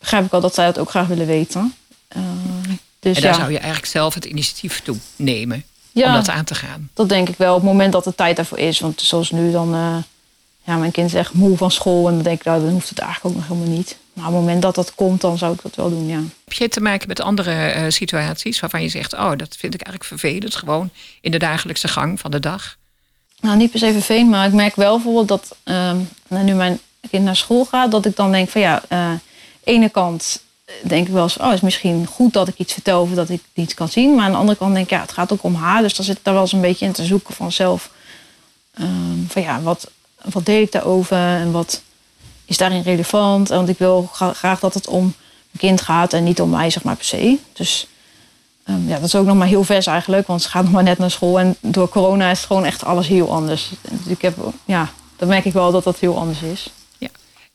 begrijp 0.00 0.24
ik 0.24 0.32
al 0.32 0.40
dat 0.40 0.54
zij 0.54 0.66
dat 0.66 0.78
ook 0.78 0.90
graag 0.90 1.06
willen 1.06 1.26
weten. 1.26 1.74
Uh, 2.16 2.22
dus 3.00 3.16
en 3.16 3.22
daar 3.22 3.34
zou 3.34 3.50
je 3.50 3.58
eigenlijk 3.58 3.92
zelf 3.92 4.14
het 4.14 4.24
initiatief 4.24 4.80
toe 4.80 4.96
nemen 5.16 5.64
ja, 5.92 6.06
om 6.06 6.12
dat 6.12 6.28
aan 6.28 6.44
te 6.44 6.54
gaan. 6.54 6.90
Dat 6.94 7.08
denk 7.08 7.28
ik 7.28 7.36
wel, 7.36 7.54
op 7.54 7.60
het 7.60 7.70
moment 7.70 7.92
dat 7.92 8.04
de 8.04 8.14
tijd 8.14 8.36
daarvoor 8.36 8.58
is. 8.58 8.80
Want 8.80 9.00
zoals 9.00 9.30
nu 9.30 9.52
dan, 9.52 9.74
uh, 9.74 9.96
ja, 10.64 10.76
mijn 10.76 10.90
kind 10.90 11.06
is 11.06 11.14
echt 11.14 11.32
moe 11.32 11.56
van 11.56 11.70
school. 11.70 12.08
En 12.08 12.14
dan 12.14 12.22
denk 12.22 12.38
ik, 12.38 12.44
nou, 12.44 12.62
dan 12.62 12.70
hoeft 12.70 12.88
het 12.88 12.98
eigenlijk 12.98 13.34
ook 13.34 13.40
nog 13.40 13.50
helemaal 13.50 13.76
niet. 13.76 13.96
Maar 14.12 14.26
op 14.26 14.32
het 14.32 14.40
moment 14.40 14.62
dat 14.62 14.74
dat 14.74 14.94
komt, 14.94 15.20
dan 15.20 15.38
zou 15.38 15.52
ik 15.54 15.62
dat 15.62 15.74
wel 15.74 15.90
doen, 15.90 16.06
ja. 16.06 16.20
Heb 16.44 16.52
je 16.52 16.68
te 16.68 16.80
maken 16.80 17.08
met 17.08 17.20
andere 17.20 17.74
uh, 17.74 17.84
situaties 17.88 18.60
waarvan 18.60 18.82
je 18.82 18.88
zegt... 18.88 19.12
oh, 19.12 19.32
dat 19.36 19.56
vind 19.56 19.74
ik 19.74 19.82
eigenlijk 19.82 20.04
vervelend, 20.04 20.56
gewoon 20.56 20.90
in 21.20 21.30
de 21.30 21.38
dagelijkse 21.38 21.88
gang 21.88 22.20
van 22.20 22.30
de 22.30 22.40
dag? 22.40 22.76
Nou, 23.40 23.56
niet 23.56 23.70
per 23.70 23.78
se 23.78 23.92
vervelend, 23.92 24.30
maar 24.30 24.46
ik 24.46 24.52
merk 24.52 24.76
wel 24.76 24.94
bijvoorbeeld 24.94 25.28
dat... 25.28 25.56
Uh, 25.64 25.92
nu 26.28 26.54
mijn 26.54 26.80
kind 27.10 27.24
naar 27.24 27.36
school 27.36 27.64
gaat, 27.64 27.90
dat 27.90 28.06
ik 28.06 28.16
dan 28.16 28.32
denk 28.32 28.48
van 28.48 28.60
ja... 28.60 28.82
Ene 29.70 29.88
kant 29.88 30.40
denk 30.82 31.06
ik 31.06 31.12
wel 31.12 31.22
eens, 31.22 31.36
oh, 31.36 31.44
het 31.44 31.54
is 31.54 31.60
misschien 31.60 32.06
goed 32.06 32.32
dat 32.32 32.48
ik 32.48 32.58
iets 32.58 32.72
vertel 32.72 33.00
of 33.02 33.10
dat 33.10 33.28
ik 33.28 33.42
iets 33.54 33.74
kan 33.74 33.88
zien. 33.88 34.14
Maar 34.14 34.24
aan 34.24 34.30
de 34.30 34.36
andere 34.36 34.58
kant 34.58 34.74
denk 34.74 34.84
ik, 34.84 34.90
ja, 34.90 35.00
het 35.00 35.12
gaat 35.12 35.32
ook 35.32 35.42
om 35.42 35.54
haar. 35.54 35.82
Dus 35.82 35.94
dan 35.94 36.04
zit 36.04 36.16
ik 36.16 36.24
daar 36.24 36.34
wel 36.34 36.42
eens 36.42 36.52
een 36.52 36.60
beetje 36.60 36.86
in 36.86 36.92
te 36.92 37.04
zoeken 37.04 37.34
van 37.34 37.52
zelf. 37.52 37.90
Um, 38.80 39.26
van 39.28 39.42
ja, 39.42 39.60
wat, 39.60 39.90
wat 40.22 40.46
deed 40.46 40.66
ik 40.66 40.72
daarover 40.72 41.16
en 41.16 41.52
wat 41.52 41.82
is 42.44 42.56
daarin 42.56 42.82
relevant? 42.82 43.48
Want 43.48 43.68
ik 43.68 43.78
wil 43.78 44.10
graag 44.12 44.60
dat 44.60 44.74
het 44.74 44.88
om 44.88 45.02
mijn 45.02 45.58
kind 45.58 45.80
gaat 45.80 46.12
en 46.12 46.24
niet 46.24 46.40
om 46.40 46.50
mij, 46.50 46.70
zeg 46.70 46.82
maar, 46.82 46.96
per 46.96 47.04
se. 47.04 47.38
Dus 47.52 47.86
um, 48.68 48.88
ja, 48.88 48.94
dat 48.94 49.04
is 49.04 49.14
ook 49.14 49.26
nog 49.26 49.36
maar 49.36 49.46
heel 49.46 49.64
vers 49.64 49.86
eigenlijk, 49.86 50.26
want 50.26 50.42
ze 50.42 50.48
gaat 50.48 50.62
nog 50.62 50.72
maar 50.72 50.82
net 50.82 50.98
naar 50.98 51.10
school. 51.10 51.38
En 51.38 51.56
door 51.60 51.88
corona 51.88 52.30
is 52.30 52.38
het 52.38 52.46
gewoon 52.46 52.64
echt 52.64 52.84
alles 52.84 53.06
heel 53.06 53.32
anders. 53.32 53.70
Dus 53.82 54.12
ik 54.12 54.22
heb, 54.22 54.36
ja, 54.64 54.88
dan 55.16 55.28
merk 55.28 55.44
ik 55.44 55.52
wel 55.52 55.72
dat 55.72 55.84
dat 55.84 55.98
heel 55.98 56.18
anders 56.18 56.42
is. 56.42 56.70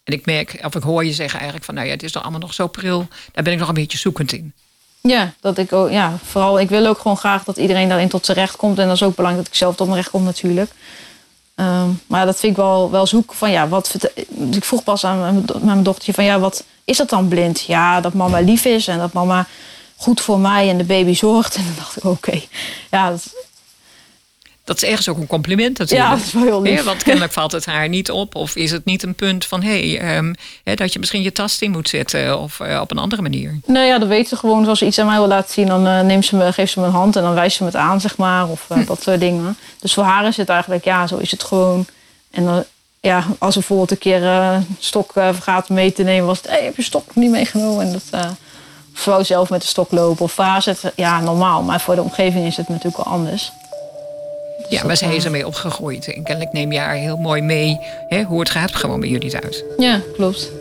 En 0.06 0.14
ik 0.14 0.26
merk, 0.26 0.60
of 0.64 0.76
ik 0.76 0.84
hoor 0.84 1.06
je 1.06 1.14
zeggen 1.14 1.36
eigenlijk 1.36 1.66
van, 1.66 1.76
nou 1.76 1.88
ja, 1.88 1.94
het 1.94 2.04
is 2.04 2.12
toch 2.12 2.22
allemaal 2.22 2.40
nog 2.40 2.54
zo 2.54 2.68
pril. 2.68 3.08
Daar 3.32 3.44
ben 3.44 3.54
ik 3.54 3.60
nog 3.60 3.68
een 3.68 3.74
beetje 3.74 3.98
zoekend 3.98 4.34
in. 4.34 4.54
Ja, 5.02 5.34
dat 5.40 5.58
ik 5.58 5.74
ook, 5.74 5.90
ja, 5.90 6.18
vooral, 6.24 6.60
ik 6.60 6.70
wil 6.70 6.86
ook 6.86 6.98
gewoon 6.98 7.18
graag 7.18 7.44
dat 7.44 7.58
iedereen 7.58 7.90
daarin 7.90 8.10
tot 8.10 8.26
zijn 8.26 8.38
recht 8.38 8.56
komt. 8.56 8.80
En 8.80 8.86
dat 8.88 8.96
is 8.96 9.04
ook 9.04 9.16
belangrijk 9.16 9.46
dat 9.46 9.54
ik 9.56 9.60
zelf 9.60 9.76
tot 9.76 9.88
mijn 9.88 10.00
recht 10.00 10.12
kom 10.12 10.24
natuurlijk. 10.24 10.72
Um, 11.56 12.02
maar 12.08 12.26
dat 12.26 12.40
vind 12.40 12.52
ik 12.52 12.58
wel, 12.58 12.92
wel 12.92 13.08
zoeken 13.08 13.36
van, 13.36 13.52
ja, 13.52 13.68
wat... 13.68 13.96
Ik 14.52 14.64
vroeg 14.64 14.84
pas 14.84 15.06
aan 15.06 15.46
mijn 15.62 15.84
dochtertje 15.84 16.14
van, 16.14 16.24
ja, 16.24 16.40
wat 16.40 16.64
is 16.84 16.98
dat 16.98 17.10
dan 17.10 17.28
blind? 17.28 17.62
Ja, 17.62 18.02
dat 18.02 18.14
mama 18.14 18.40
lief 18.40 18.66
is 18.66 18.88
en 18.88 18.98
dat 18.98 19.14
mama 19.14 19.48
goed 19.96 20.22
voor 20.22 20.40
mij 20.40 20.70
en 20.70 20.78
de 20.78 20.84
baby 20.84 21.14
zorgt. 21.14 21.56
En 21.58 21.64
dan 21.64 21.76
dacht 21.76 21.98
ik, 21.98 22.04
oké, 22.04 22.42
ja, 22.92 23.10
dat, 23.10 23.36
dat 24.66 24.76
is 24.76 24.84
ergens 24.84 25.10
ook 25.10 25.18
een 25.18 25.28
compliment 25.28 25.78
natuurlijk. 25.78 26.10
Ja, 26.10 26.16
dat 26.16 26.26
is 26.26 26.34
wel 26.34 26.44
heel 26.44 26.62
lief. 26.62 26.84
want 26.84 27.04
kennelijk 27.04 27.34
valt 27.34 27.52
het 27.52 27.66
haar 27.66 27.90
niet 27.90 28.12
op. 28.12 28.36
Of 28.36 28.56
is 28.56 28.72
het 28.72 28.86
niet 28.86 29.04
een 29.04 29.16
punt 29.16 29.46
van... 29.46 29.64
hé, 29.64 29.96
hey, 29.98 30.18
um, 30.18 30.36
dat 30.64 30.94
je 30.94 31.00
misschien 31.00 31.22
je 31.22 31.32
tas 31.32 31.62
in 31.62 31.72
moet 31.72 31.90
zetten... 31.90 32.40
of 32.40 32.60
uh, 32.60 32.80
op 32.82 32.92
een 32.92 32.98
andere 32.98 33.22
manier? 33.22 33.60
Nou 33.66 33.86
ja, 33.86 34.00
dat 34.00 34.08
weet 34.08 34.28
ze 34.28 34.36
gewoon. 34.36 34.68
Als 34.68 34.80
ze 34.80 34.86
iets 34.86 35.00
aan 35.00 35.06
mij 35.06 35.18
wil 35.18 35.28
laten 35.28 35.54
zien... 35.54 35.68
dan 35.68 35.88
uh, 35.88 36.02
neemt 36.02 36.26
ze 36.26 36.36
me, 36.36 36.54
geeft 36.54 36.72
ze 36.72 36.80
me 36.80 36.86
een 36.86 36.92
hand 36.92 37.16
en 37.16 37.22
dan 37.22 37.34
wijst 37.34 37.58
ze 37.58 37.64
me 37.64 37.70
het 37.70 37.78
aan, 37.78 38.02
zeg 38.02 38.18
maar. 38.18 38.50
Of 38.50 38.68
uh, 38.72 38.88
dat 38.88 39.02
soort 39.02 39.20
dingen. 39.20 39.58
Dus 39.80 39.94
voor 39.94 40.04
haar 40.04 40.28
is 40.28 40.38
het 40.38 40.50
eigenlijk... 40.50 40.84
ja, 40.84 41.08
zo 41.08 41.18
is 41.18 41.32
het 41.32 41.44
gewoon. 41.44 41.86
En 42.32 42.46
dan... 42.46 42.64
Ja, 43.00 43.24
als 43.38 43.54
ze 43.54 43.60
bijvoorbeeld 43.60 43.92
een 43.92 43.98
keer 43.98 44.24
een 44.24 44.78
stok 44.80 45.12
vergaat 45.14 45.70
mee 45.70 45.92
te 45.92 46.04
nemen... 46.04 46.26
was 46.26 46.38
het, 46.38 46.48
hey, 46.48 46.64
heb 46.64 46.76
je 46.76 46.84
stok 46.84 47.16
niet 47.16 47.32
meegenomen? 47.32 47.86
En 47.86 47.92
dat... 47.92 48.28
vrouw 48.94 49.24
zelf 49.24 49.50
met 49.50 49.62
de 49.62 49.68
stok 49.68 49.92
lopen 49.92 50.26
of 50.26 50.32
vazen. 50.32 50.76
Ja, 50.96 51.20
normaal. 51.20 51.62
Maar 51.62 51.82
voor 51.82 51.96
de 51.96 52.02
omgeving 52.02 52.46
is 52.46 52.58
het 52.58 52.68
natuurlijk 52.68 53.04
wel 53.04 53.14
anders. 53.14 53.52
Ja, 54.70 54.84
maar 54.86 54.98
zij 54.98 55.16
is 55.16 55.26
ermee 55.26 55.48
opgegroeid. 55.48 56.14
En 56.14 56.24
kennelijk 56.24 56.54
neem 56.54 56.72
je 56.72 56.80
haar 56.80 56.96
heel 56.96 57.18
mooi 57.18 57.42
mee 57.42 57.80
hè, 58.08 58.24
hoe 58.24 58.40
het 58.40 58.50
gaat 58.50 58.76
gewoon 58.76 59.00
bij 59.00 59.10
jullie 59.10 59.30
thuis. 59.30 59.64
Ja, 59.78 60.02
klopt. 60.14 60.52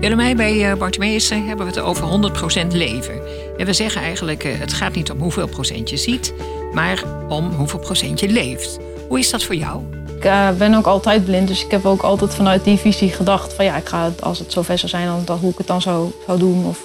Willemijn, 0.00 0.36
bij 0.36 0.70
uh, 0.70 0.78
Bartimeus 0.78 1.30
hebben 1.30 1.66
we 1.66 1.72
het 1.72 1.78
over 1.78 2.32
100% 2.64 2.66
leven. 2.66 3.20
En 3.56 3.66
we 3.66 3.72
zeggen 3.72 4.00
eigenlijk, 4.00 4.44
uh, 4.44 4.58
het 4.58 4.72
gaat 4.72 4.94
niet 4.94 5.10
om 5.10 5.18
hoeveel 5.18 5.46
procent 5.48 5.90
je 5.90 5.96
ziet, 5.96 6.34
maar 6.72 7.02
om 7.28 7.52
hoeveel 7.52 7.78
procent 7.78 8.20
je 8.20 8.28
leeft. 8.28 8.78
Hoe 9.08 9.18
is 9.18 9.30
dat 9.30 9.42
voor 9.42 9.54
jou? 9.54 9.82
Ik 10.16 10.24
uh, 10.24 10.50
ben 10.50 10.74
ook 10.74 10.86
altijd 10.86 11.24
blind, 11.24 11.48
dus 11.48 11.64
ik 11.64 11.70
heb 11.70 11.86
ook 11.86 12.02
altijd 12.02 12.34
vanuit 12.34 12.64
die 12.64 12.76
visie 12.76 13.10
gedacht 13.10 13.52
van 13.52 13.64
ja, 13.64 13.76
ik 13.76 13.88
ga 13.88 14.12
als 14.20 14.38
het 14.38 14.52
zover 14.52 14.78
zou 14.78 14.90
zijn, 14.90 15.06
dan, 15.06 15.22
dan 15.24 15.38
hoe 15.38 15.50
ik 15.50 15.58
het 15.58 15.66
dan 15.66 15.82
zou, 15.82 16.10
zou 16.26 16.38
doen 16.38 16.66
of 16.66 16.84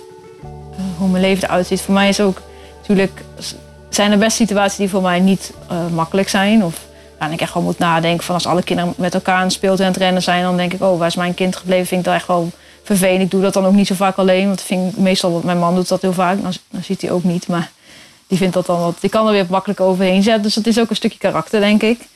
hoe 0.98 1.10
mijn 1.10 1.24
leven 1.24 1.44
eruit 1.44 1.68
ziet. 1.68 1.82
Voor 1.82 1.94
mij 1.94 2.10
is 2.10 2.22
ook 2.22 2.42
Natuurlijk 2.82 3.24
zijn 3.90 4.12
er 4.12 4.18
best 4.18 4.36
situaties 4.36 4.78
die 4.78 4.90
voor 4.90 5.02
mij 5.02 5.20
niet 5.20 5.54
uh, 5.72 5.88
makkelijk 5.88 6.30
zijn. 6.30 6.64
Of 6.64 6.86
waar 7.20 7.32
ik 7.32 7.42
echt 7.42 7.54
wel 7.54 7.64
moet 7.64 7.80
nadenken 7.80 8.26
van 8.26 8.36
als 8.36 8.46
alle 8.46 8.64
kinderen 8.64 8.94
met 8.98 9.14
elkaar 9.14 9.36
aan 9.36 9.44
het 9.44 9.54
speeltuin 9.54 9.88
aan 9.88 9.94
het 9.94 10.02
rennen 10.02 10.22
zijn, 10.22 10.44
dan 10.44 10.58
denk 10.58 10.74
ik, 10.74 10.82
oh, 10.82 10.98
waar 10.98 11.08
is 11.08 11.16
mijn 11.16 11.34
kind 11.34 11.56
gebleven? 11.56 11.86
Vind 11.86 12.00
ik 12.00 12.06
dat 12.06 12.16
echt 12.16 12.28
wel 12.28 12.52
vervelend. 12.84 13.22
Ik 13.22 13.32
doe 13.32 13.42
dat 13.42 13.54
dan 13.54 13.66
ook 13.66 13.74
niet 13.74 13.88
zo 13.88 13.96
vaak 13.96 14.18
alleen. 14.18 14.48
Want 14.48 14.60
ik 14.60 14.66
vind 14.66 14.98
meestal, 14.98 15.42
mijn 15.44 15.60
man 15.60 15.76
doet 15.76 15.88
dat 15.88 16.02
heel 16.02 16.14
vaak. 16.14 16.42
Dan, 16.42 16.54
dan 16.70 16.84
ziet 16.84 17.02
hij 17.02 17.12
ook 17.12 17.24
niet. 17.24 17.48
Maar 17.48 17.72
die 18.28 18.38
vindt 18.38 18.54
dat 18.54 18.66
dan 18.66 18.80
wat. 18.80 18.98
Die 19.00 19.10
kan 19.10 19.26
er 19.26 19.32
weer 19.32 19.46
makkelijk 19.50 19.80
overheen 19.80 20.24
zetten. 20.24 20.44
Dus 20.44 20.54
dat 20.54 20.66
is 20.66 20.80
ook 20.80 20.90
een 20.90 20.96
stukje 20.96 21.18
karakter, 21.18 21.60
denk 21.60 21.82
ik. 21.82 22.08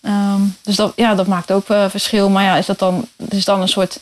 Ehm, 0.00 0.40
dus 0.62 0.76
dat, 0.76 0.92
ja, 0.96 1.14
dat 1.14 1.26
maakt 1.26 1.52
ook 1.52 1.68
uh, 1.68 1.88
verschil. 1.88 2.30
Maar 2.30 2.44
ja, 2.44 2.56
is 2.56 2.66
dat 2.66 2.78
dan, 2.78 3.08
is 3.28 3.44
dan 3.44 3.60
een 3.60 3.68
soort 3.68 4.00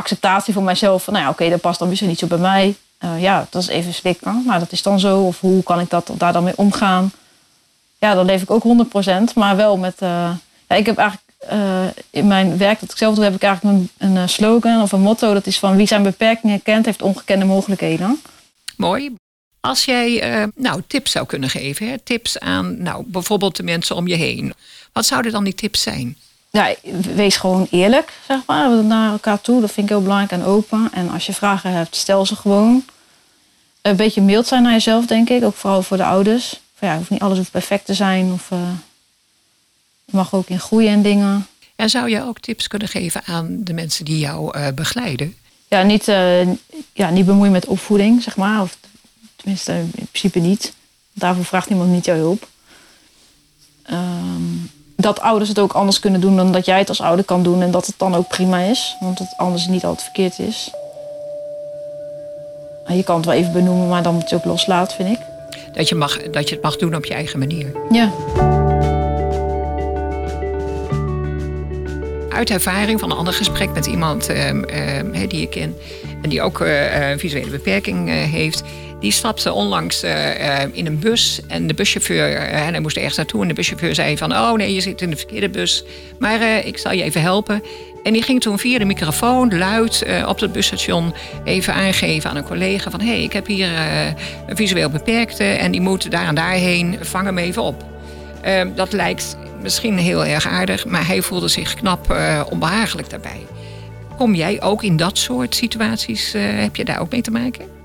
acceptatie 0.00 0.54
voor 0.54 0.62
mijzelf 0.62 1.04
van, 1.04 1.12
nou 1.12 1.24
ja, 1.24 1.30
oké, 1.30 1.48
dat 1.48 1.60
past 1.60 1.78
dan 1.78 1.88
misschien 1.88 2.08
niet 2.08 2.18
zo 2.18 2.26
bij 2.26 2.38
mij. 2.38 2.76
Uh, 3.04 3.22
ja, 3.22 3.46
dat 3.50 3.62
is 3.62 3.68
even 3.68 3.94
slikken, 3.94 4.42
maar 4.46 4.58
dat 4.58 4.72
is 4.72 4.82
dan 4.82 5.00
zo. 5.00 5.20
Of 5.20 5.40
hoe 5.40 5.62
kan 5.62 5.80
ik 5.80 5.90
dat, 5.90 6.10
daar 6.14 6.32
dan 6.32 6.44
mee 6.44 6.56
omgaan? 6.56 7.12
Ja, 7.98 8.14
dan 8.14 8.24
leef 8.24 8.42
ik 8.42 8.50
ook 8.50 8.64
100%, 9.32 9.34
maar 9.34 9.56
wel 9.56 9.76
met. 9.76 10.02
Uh, 10.02 10.30
ja, 10.68 10.76
ik 10.76 10.86
heb 10.86 10.98
eigenlijk 10.98 11.30
in 12.10 12.26
mijn 12.26 12.58
werk 12.58 12.80
dat 12.80 12.90
ik 12.90 12.96
zelf 12.96 13.14
doe, 13.14 13.24
heb 13.24 13.34
ik 13.34 13.42
eigenlijk 13.42 13.90
een, 13.98 14.16
een 14.16 14.28
slogan 14.28 14.82
of 14.82 14.92
een 14.92 15.00
motto. 15.00 15.32
Dat 15.32 15.46
is 15.46 15.58
van 15.58 15.76
wie 15.76 15.86
zijn 15.86 16.02
beperkingen 16.02 16.62
kent, 16.62 16.84
heeft 16.84 17.02
ongekende 17.02 17.44
mogelijkheden. 17.44 18.20
Mooi. 18.76 19.14
Als 19.60 19.84
jij 19.84 20.48
nou, 20.54 20.82
tips 20.86 21.10
zou 21.10 21.26
kunnen 21.26 21.50
geven, 21.50 21.88
hè? 21.88 21.98
tips 21.98 22.38
aan 22.38 22.82
nou, 22.82 23.04
bijvoorbeeld 23.06 23.56
de 23.56 23.62
mensen 23.62 23.96
om 23.96 24.06
je 24.06 24.14
heen. 24.14 24.54
Wat 24.92 25.06
zouden 25.06 25.32
dan 25.32 25.44
die 25.44 25.54
tips 25.54 25.82
zijn? 25.82 26.16
Ja, 26.50 26.74
wees 27.14 27.36
gewoon 27.36 27.66
eerlijk, 27.70 28.12
zeg 28.26 28.38
maar, 28.46 28.84
naar 28.84 29.12
elkaar 29.12 29.40
toe. 29.40 29.60
Dat 29.60 29.70
vind 29.70 29.86
ik 29.86 29.92
heel 29.92 30.02
belangrijk 30.02 30.32
en 30.32 30.44
open. 30.44 30.88
En 30.92 31.10
als 31.10 31.26
je 31.26 31.32
vragen 31.32 31.72
hebt, 31.72 31.96
stel 31.96 32.26
ze 32.26 32.36
gewoon. 32.36 32.84
Een 33.82 33.96
beetje 33.96 34.20
mild 34.20 34.46
zijn 34.46 34.62
naar 34.62 34.72
jezelf, 34.72 35.06
denk 35.06 35.28
ik. 35.28 35.44
Ook 35.44 35.54
vooral 35.54 35.82
voor 35.82 35.96
de 35.96 36.04
ouders. 36.04 36.60
Ja, 36.78 36.96
hoeft 36.96 37.10
niet 37.10 37.20
alles 37.20 37.38
hoeft 37.38 37.50
perfect 37.50 37.84
te 37.84 37.94
zijn. 37.94 38.32
Of, 38.32 38.50
uh, 38.50 38.58
je 40.04 40.16
mag 40.16 40.34
ook 40.34 40.48
in 40.48 40.60
groeien 40.60 40.90
en 40.90 41.02
dingen. 41.02 41.46
En 41.76 41.90
zou 41.90 42.08
je 42.08 42.22
ook 42.22 42.38
tips 42.38 42.68
kunnen 42.68 42.88
geven 42.88 43.22
aan 43.24 43.56
de 43.64 43.72
mensen 43.72 44.04
die 44.04 44.18
jou 44.18 44.58
uh, 44.58 44.68
begeleiden? 44.74 45.34
Ja, 45.68 45.82
niet, 45.82 46.08
uh, 46.08 46.46
ja, 46.92 47.10
niet 47.10 47.26
bemoeien 47.26 47.52
met 47.52 47.66
opvoeding, 47.66 48.22
zeg 48.22 48.36
maar. 48.36 48.62
Of 48.62 48.76
Tenminste, 49.40 49.72
in 49.72 50.06
principe 50.10 50.38
niet. 50.38 50.72
Daarvoor 51.12 51.44
vraagt 51.44 51.70
iemand 51.70 51.90
niet 51.90 52.04
jouw 52.04 52.16
hulp. 52.16 52.48
Um, 53.90 54.70
dat 55.00 55.20
ouders 55.20 55.48
het 55.48 55.58
ook 55.58 55.72
anders 55.72 56.00
kunnen 56.00 56.20
doen 56.20 56.36
dan 56.36 56.52
dat 56.52 56.64
jij 56.64 56.78
het 56.78 56.88
als 56.88 57.00
ouder 57.00 57.24
kan 57.24 57.42
doen. 57.42 57.62
En 57.62 57.70
dat 57.70 57.86
het 57.86 57.94
dan 57.98 58.14
ook 58.14 58.28
prima 58.28 58.58
is. 58.58 58.96
Want 59.00 59.18
het 59.18 59.34
anders 59.36 59.66
niet 59.66 59.84
altijd 59.84 60.02
verkeerd 60.02 60.38
is. 60.38 60.70
Je 62.86 63.02
kan 63.02 63.16
het 63.16 63.24
wel 63.24 63.34
even 63.34 63.52
benoemen, 63.52 63.88
maar 63.88 64.02
dan 64.02 64.14
moet 64.14 64.28
je 64.28 64.36
ook 64.36 64.44
loslaten, 64.44 64.96
vind 64.96 65.18
ik. 65.18 65.24
Dat 65.72 65.88
je, 65.88 65.94
mag, 65.94 66.22
dat 66.22 66.48
je 66.48 66.54
het 66.54 66.64
mag 66.64 66.76
doen 66.76 66.94
op 66.94 67.04
je 67.04 67.14
eigen 67.14 67.38
manier. 67.38 67.72
Ja. 67.90 68.10
Uit 72.40 72.50
ervaring 72.50 73.00
van 73.00 73.10
een 73.10 73.16
ander 73.16 73.34
gesprek 73.34 73.72
met 73.72 73.86
iemand 73.86 74.30
uh, 74.30 74.52
uh, 74.52 75.28
die 75.28 75.40
je 75.40 75.48
ken... 75.48 75.76
en 76.22 76.28
die 76.28 76.42
ook 76.42 76.60
uh, 76.60 76.68
visuele 77.16 77.50
beperking 77.50 78.08
heeft 78.08 78.62
die 79.00 79.12
stapte 79.12 79.52
onlangs 79.52 80.04
uh, 80.04 80.62
in 80.72 80.86
een 80.86 80.98
bus. 80.98 81.40
En 81.48 81.66
de 81.66 81.74
buschauffeur, 81.74 82.32
uh, 82.32 82.38
hij 82.52 82.80
moest 82.80 82.96
ergens 82.96 83.16
naartoe. 83.16 83.42
En 83.42 83.48
de 83.48 83.54
buschauffeur 83.54 83.94
zei 83.94 84.16
van, 84.16 84.32
oh 84.32 84.52
nee, 84.52 84.74
je 84.74 84.80
zit 84.80 85.02
in 85.02 85.10
de 85.10 85.16
verkeerde 85.16 85.48
bus. 85.48 85.84
Maar 86.18 86.66
ik 86.66 86.78
zal 86.78 86.92
je 86.92 87.02
even 87.02 87.20
helpen. 87.20 87.62
En 88.02 88.12
die 88.12 88.22
ging 88.22 88.40
toen 88.40 88.58
via 88.58 88.78
de 88.78 88.84
microfoon 88.84 89.58
luid 89.58 90.06
op 90.26 90.40
het 90.40 90.52
busstation 90.52 91.14
even 91.44 91.74
aangeven 91.74 92.30
aan 92.30 92.36
een 92.36 92.44
collega 92.44 92.90
van... 92.90 93.00
hé, 93.00 93.06
hey, 93.06 93.22
ik 93.22 93.32
heb 93.32 93.46
hier 93.46 93.68
een 94.46 94.56
visueel 94.56 94.90
beperkte 94.90 95.44
en 95.44 95.70
die 95.70 95.80
moet 95.80 96.10
daar 96.10 96.26
en 96.26 96.34
daarheen, 96.34 96.98
vang 97.00 97.24
hem 97.24 97.38
even 97.38 97.62
op. 97.62 97.84
Ehm, 98.42 98.68
dat 98.74 98.92
lijkt 98.92 99.36
misschien 99.62 99.98
heel 99.98 100.24
erg 100.24 100.46
aardig, 100.46 100.86
maar 100.86 101.06
hij 101.06 101.22
voelde 101.22 101.48
zich 101.48 101.74
knap 101.74 102.16
onbehagelijk 102.50 103.10
daarbij. 103.10 103.46
Kom 104.16 104.34
jij 104.34 104.62
ook 104.62 104.82
in 104.82 104.96
dat 104.96 105.18
soort 105.18 105.54
situaties, 105.54 106.32
heb 106.36 106.76
je 106.76 106.84
daar 106.84 107.00
ook 107.00 107.10
mee 107.10 107.22
te 107.22 107.30
maken? 107.30 107.78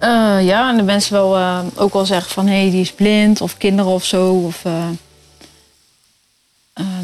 Uh, 0.00 0.46
ja, 0.46 0.70
en 0.70 0.76
de 0.76 0.82
mensen 0.82 1.12
wel 1.12 1.36
uh, 1.38 1.60
ook 1.74 1.92
wel 1.92 2.06
zeggen 2.06 2.30
van 2.30 2.46
hé, 2.46 2.60
hey, 2.60 2.70
die 2.70 2.80
is 2.80 2.92
blind 2.92 3.40
of 3.40 3.56
kinderen 3.56 3.92
of 3.92 4.04
zo. 4.04 4.32
Of, 4.32 4.64
uh, 4.64 4.88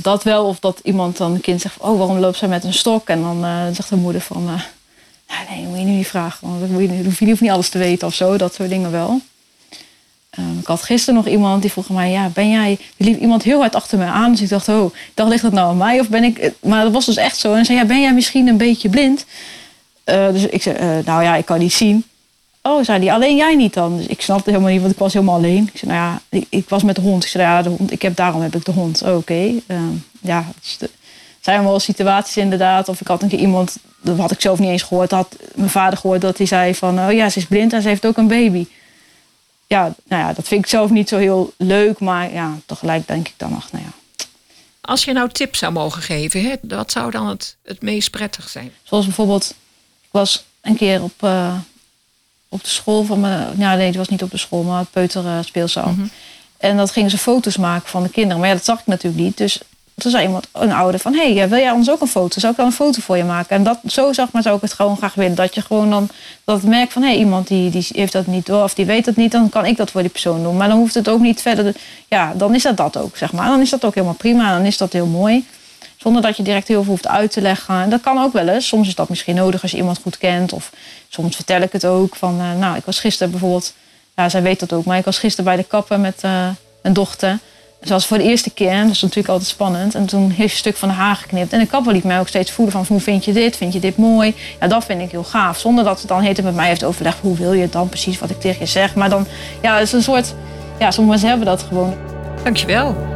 dat 0.03 0.23
wel, 0.23 0.47
of 0.47 0.59
dat 0.59 0.81
iemand 0.83 1.17
dan 1.17 1.35
een 1.35 1.41
kind 1.41 1.61
zegt: 1.61 1.79
Oh, 1.79 1.99
waarom 1.99 2.19
loopt 2.19 2.37
zij 2.37 2.49
met 2.49 2.65
een 2.65 2.75
stok? 2.75 3.09
En 3.09 3.23
dan 3.23 3.45
zegt 3.75 3.89
de 3.89 3.97
moeder 3.97 4.21
van: 4.21 4.45
nou, 4.45 4.61
Nee, 5.51 5.67
moet 5.67 5.79
je 5.79 5.85
nu 5.85 5.91
niet 5.91 6.07
vragen, 6.07 6.49
want 6.49 6.71
je, 6.71 7.05
hoef 7.05 7.19
je 7.19 7.37
niet 7.41 7.51
alles 7.51 7.69
te 7.69 7.79
weten 7.79 8.07
of 8.07 8.15
zo. 8.15 8.37
Dat 8.37 8.55
soort 8.55 8.69
dingen 8.69 8.91
wel. 8.91 9.21
Um, 10.39 10.59
ik 10.59 10.67
had 10.67 10.83
gisteren 10.83 11.15
nog 11.15 11.27
iemand 11.27 11.63
die 11.63 11.71
vroeg 11.71 11.89
mij: 11.89 12.11
Ja, 12.11 12.29
ben 12.29 12.51
jij. 12.51 12.79
Er 12.97 13.05
liep 13.05 13.21
iemand 13.21 13.43
heel 13.43 13.59
hard 13.59 13.75
achter 13.75 13.99
me 13.99 14.05
aan. 14.05 14.31
Dus 14.31 14.41
ik 14.41 14.49
dacht: 14.49 14.69
Oh, 14.69 14.95
dacht, 15.15 15.31
ligt 15.31 15.43
dat 15.43 15.53
nou 15.53 15.69
aan 15.69 15.77
mij? 15.77 16.01
Of 16.01 16.09
ben 16.09 16.25
ik. 16.25 16.53
Maar 16.61 16.83
dat 16.83 16.93
was 16.93 17.07
dus 17.07 17.17
echt 17.17 17.37
zo. 17.37 17.55
En 17.55 17.65
zei: 17.65 17.79
Ja, 17.79 17.85
ben 17.85 18.01
jij 18.01 18.15
misschien 18.15 18.47
een 18.49 18.57
beetje 18.57 18.89
blind? 18.89 19.25
dus 20.05 20.47
ik 20.47 20.63
zei: 20.63 21.03
Nou 21.05 21.23
ja, 21.23 21.37
ik 21.37 21.45
kan 21.45 21.59
niet 21.59 21.73
zien. 21.73 22.05
Oh, 22.63 22.85
zei 22.85 23.01
die 23.01 23.13
alleen 23.13 23.37
jij 23.37 23.55
niet 23.55 23.75
dan? 23.75 23.97
Dus 23.97 24.07
ik 24.07 24.21
snapte 24.21 24.51
helemaal 24.51 24.73
niet, 24.73 24.81
want 24.81 24.93
ik 24.93 24.99
was 24.99 25.13
helemaal 25.13 25.35
alleen. 25.35 25.71
Ik 25.73 25.79
zei, 25.79 25.93
nou 25.93 26.05
ja, 26.05 26.21
ik, 26.29 26.47
ik 26.49 26.69
was 26.69 26.83
met 26.83 26.95
de 26.95 27.01
hond. 27.01 27.25
Ik 27.25 27.31
zei, 27.31 27.45
ja, 27.45 27.63
de 27.63 27.69
hond, 27.69 27.93
ik 27.93 28.03
heb, 28.03 28.17
daarom 28.17 28.41
heb 28.43 28.55
ik 28.55 28.65
de 28.65 28.73
hond. 28.73 29.03
Oh, 29.03 29.09
Oké, 29.09 29.17
okay. 29.17 29.63
uh, 29.67 29.79
ja, 30.21 30.45
het 30.79 30.91
zijn 31.41 31.63
wel 31.63 31.81
situaties 31.81 32.37
inderdaad. 32.37 32.89
Of 32.89 33.01
ik 33.01 33.07
had 33.07 33.23
een 33.23 33.29
keer 33.29 33.39
iemand, 33.39 33.77
dat 34.01 34.19
had 34.19 34.31
ik 34.31 34.41
zelf 34.41 34.59
niet 34.59 34.69
eens 34.69 34.83
gehoord, 34.83 35.11
had 35.11 35.37
mijn 35.55 35.71
vader 35.71 35.99
gehoord 35.99 36.21
dat 36.21 36.37
hij 36.37 36.47
zei 36.47 36.75
van, 36.75 36.99
oh 36.99 37.13
ja, 37.13 37.29
ze 37.29 37.39
is 37.39 37.47
blind 37.47 37.73
en 37.73 37.83
ze 37.83 37.89
heeft 37.89 38.07
ook 38.07 38.17
een 38.17 38.29
baby. 38.29 38.67
Ja, 39.73 39.95
nou 40.05 40.23
ja, 40.23 40.33
dat 40.33 40.49
vind 40.49 40.65
ik 40.65 40.71
zelf 40.71 40.91
niet 40.91 41.09
zo 41.09 41.19
heel 41.19 41.53
leuk, 41.57 42.01
maar 42.01 42.33
ja, 42.33 42.59
tegelijk 42.67 43.07
denk 43.07 43.29
ik 43.29 43.35
dan, 43.37 43.57
ach, 43.57 43.73
nou 43.73 43.85
ja. 43.85 43.91
Als 44.81 45.05
je 45.05 45.13
nou 45.13 45.29
tips 45.29 45.59
zou 45.59 45.73
mogen 45.73 46.03
geven, 46.03 46.43
hè, 46.43 46.55
wat 46.63 46.93
zou 46.93 47.11
dan 47.11 47.27
het, 47.27 47.57
het 47.65 47.83
meest 47.83 48.11
prettig 48.11 48.49
zijn? 48.49 48.73
Zoals 48.83 49.05
bijvoorbeeld, 49.05 49.55
ik 50.03 50.09
was 50.11 50.45
een 50.61 50.77
keer 50.77 51.03
op... 51.03 51.23
Uh, 51.25 51.55
op 52.53 52.63
de 52.63 52.69
school 52.69 53.05
van 53.05 53.21
mijn. 53.21 53.59
Ja, 53.59 53.75
nee, 53.75 53.87
het 53.87 53.97
was 53.97 54.09
niet 54.09 54.23
op 54.23 54.31
de 54.31 54.37
school, 54.37 54.63
maar 54.63 54.79
het 54.79 54.91
peuterspeelzaal. 54.91 55.89
Mm 55.89 56.11
En 56.57 56.77
dat 56.77 56.91
gingen 56.91 57.11
ze 57.11 57.19
foto's 57.19 57.57
maken 57.57 57.89
van 57.89 58.03
de 58.03 58.09
kinderen. 58.09 58.39
Maar 58.39 58.49
ja, 58.49 58.55
dat 58.55 58.65
zag 58.65 58.81
ik 58.81 58.87
natuurlijk 58.87 59.23
niet. 59.23 59.37
Dus 59.37 59.61
toen 60.03 60.11
zei 60.11 60.25
iemand, 60.27 60.47
een 60.53 60.73
ouder, 60.73 61.01
van... 61.01 61.15
hé, 61.15 61.35
hey, 61.35 61.49
wil 61.49 61.59
jij 61.59 61.71
ons 61.71 61.91
ook 61.91 62.01
een 62.01 62.07
foto? 62.07 62.41
Zou 62.41 62.53
ik 62.53 62.59
dan 62.59 62.67
een 62.67 62.73
foto 62.73 63.01
voor 63.01 63.17
je 63.17 63.25
maken? 63.25 63.57
En 63.57 63.63
dat, 63.63 63.79
zo 63.87 64.13
zag 64.13 64.33
maar, 64.33 64.43
zou 64.43 64.57
ik 64.57 64.63
het 64.63 64.73
gewoon 64.73 64.97
graag 64.97 65.15
willen. 65.15 65.35
Dat 65.35 65.55
je 65.55 65.61
gewoon 65.61 65.91
dan 65.91 66.09
dat 66.45 66.57
het 66.57 66.69
merkt 66.69 66.93
van... 66.93 67.03
hey, 67.03 67.17
iemand 67.17 67.49
die, 67.49 67.71
die 67.71 67.87
heeft 67.93 68.13
dat 68.13 68.27
niet 68.27 68.47
door 68.47 68.63
of 68.63 68.75
die 68.75 68.85
weet 68.85 69.05
dat 69.05 69.17
niet... 69.17 69.33
dan 69.33 69.49
kan 69.49 69.67
ik 69.67 69.77
dat 69.77 69.91
voor 69.91 70.01
die 70.01 70.11
persoon 70.11 70.43
doen. 70.43 70.57
Maar 70.57 70.69
dan 70.69 70.79
hoeft 70.79 70.95
het 70.95 71.09
ook 71.09 71.21
niet 71.21 71.43
verder... 71.43 71.75
Ja, 72.09 72.33
dan 72.37 72.55
is 72.55 72.63
dat 72.63 72.77
dat 72.77 72.97
ook, 72.97 73.17
zeg 73.17 73.33
maar. 73.33 73.47
Dan 73.47 73.61
is 73.61 73.71
dat 73.71 73.85
ook 73.85 73.95
helemaal 73.95 74.17
prima. 74.17 74.57
Dan 74.57 74.67
is 74.67 74.77
dat 74.77 74.93
heel 74.93 75.07
mooi. 75.07 75.47
Zonder 75.97 76.23
dat 76.23 76.37
je 76.37 76.43
direct 76.43 76.69
heel 76.69 76.83
veel 76.83 76.93
hoeft 76.93 77.09
uit 77.09 77.33
te 77.33 77.41
leggen. 77.41 77.83
En 77.83 77.91
dat 77.91 78.01
kan 78.01 78.19
ook 78.19 78.33
wel 78.33 78.49
eens. 78.49 78.67
Soms 78.67 78.89
is 78.89 78.95
dat 78.95 79.09
misschien 79.09 79.35
nodig 79.35 79.63
als 79.63 79.71
je 79.71 79.77
iemand 79.77 79.99
goed 80.03 80.19
kent. 80.19 80.53
Of 80.53 80.71
soms 81.09 81.37
vertel 81.37 81.61
ik 81.61 81.73
het 81.73 81.85
ook. 81.85 82.17
Van, 82.17 82.41
uh, 82.41 82.59
nou, 82.59 82.77
ik 82.77 82.85
was 82.85 83.01
gisteren 83.01 83.31
bijvoorbeeld... 83.31 83.75
Ja, 84.17 84.29
zij 84.29 84.43
weet 84.43 84.61
dat 84.61 84.73
ook. 84.73 84.85
Maar 84.85 84.99
ik 84.99 85.05
was 85.05 85.19
gisteren 85.19 85.45
bij 85.45 85.57
de 85.57 85.65
kapper 85.65 86.01
met 86.01 86.23
uh, 86.25 86.49
mijn 86.83 86.95
dochter. 86.95 87.39
Was 87.85 88.07
voor 88.07 88.19
de 88.19 88.25
eerste 88.25 88.51
keer. 88.51 88.83
Dat 88.83 88.91
is 88.91 89.03
natuurlijk 89.03 89.29
altijd 89.29 89.49
spannend. 89.49 89.95
En 89.95 90.07
toen 90.07 90.31
heeft 90.31 90.37
ze 90.37 90.43
een 90.43 90.59
stuk 90.59 90.77
van 90.77 90.89
haar 90.89 91.17
geknipt. 91.17 91.53
En 91.53 91.59
de 91.59 91.67
kapper 91.67 91.93
liet 91.93 92.05
mij 92.05 92.21
ook 92.21 92.29
steeds 92.29 92.51
voelen 92.51 92.73
van... 92.73 92.85
Hoe 92.89 93.01
vind 93.01 93.25
je 93.25 93.33
dit? 93.33 93.57
Vind 93.57 93.73
je 93.73 93.81
dit 93.81 93.97
mooi? 93.97 94.35
Ja, 94.61 94.67
dat 94.67 94.85
vind 94.85 95.01
ik 95.01 95.11
heel 95.11 95.25
gaaf. 95.25 95.59
Zonder 95.59 95.85
dat 95.85 96.01
ze 96.01 96.07
dan 96.07 96.21
heet 96.21 96.43
met 96.43 96.55
mij 96.55 96.69
heeft 96.69 96.85
overlegd... 96.85 97.19
Hoe 97.21 97.37
wil 97.37 97.53
je 97.53 97.63
het 97.63 97.73
dan 97.73 97.89
precies 97.89 98.19
wat 98.19 98.31
ik 98.31 98.41
tegen 98.41 98.61
je 98.61 98.67
zeg? 98.67 98.95
Maar 98.95 99.11
dan... 99.11 99.27
Ja, 99.63 99.75
het 99.75 99.87
is 99.87 99.93
een 99.93 100.03
soort... 100.03 100.35
Ja, 100.79 100.91
sommige 100.91 101.19
mensen 101.19 101.29
hebben 101.29 101.47
dat 101.47 101.63
gewoon. 101.63 101.95
Dankjewel. 102.43 103.12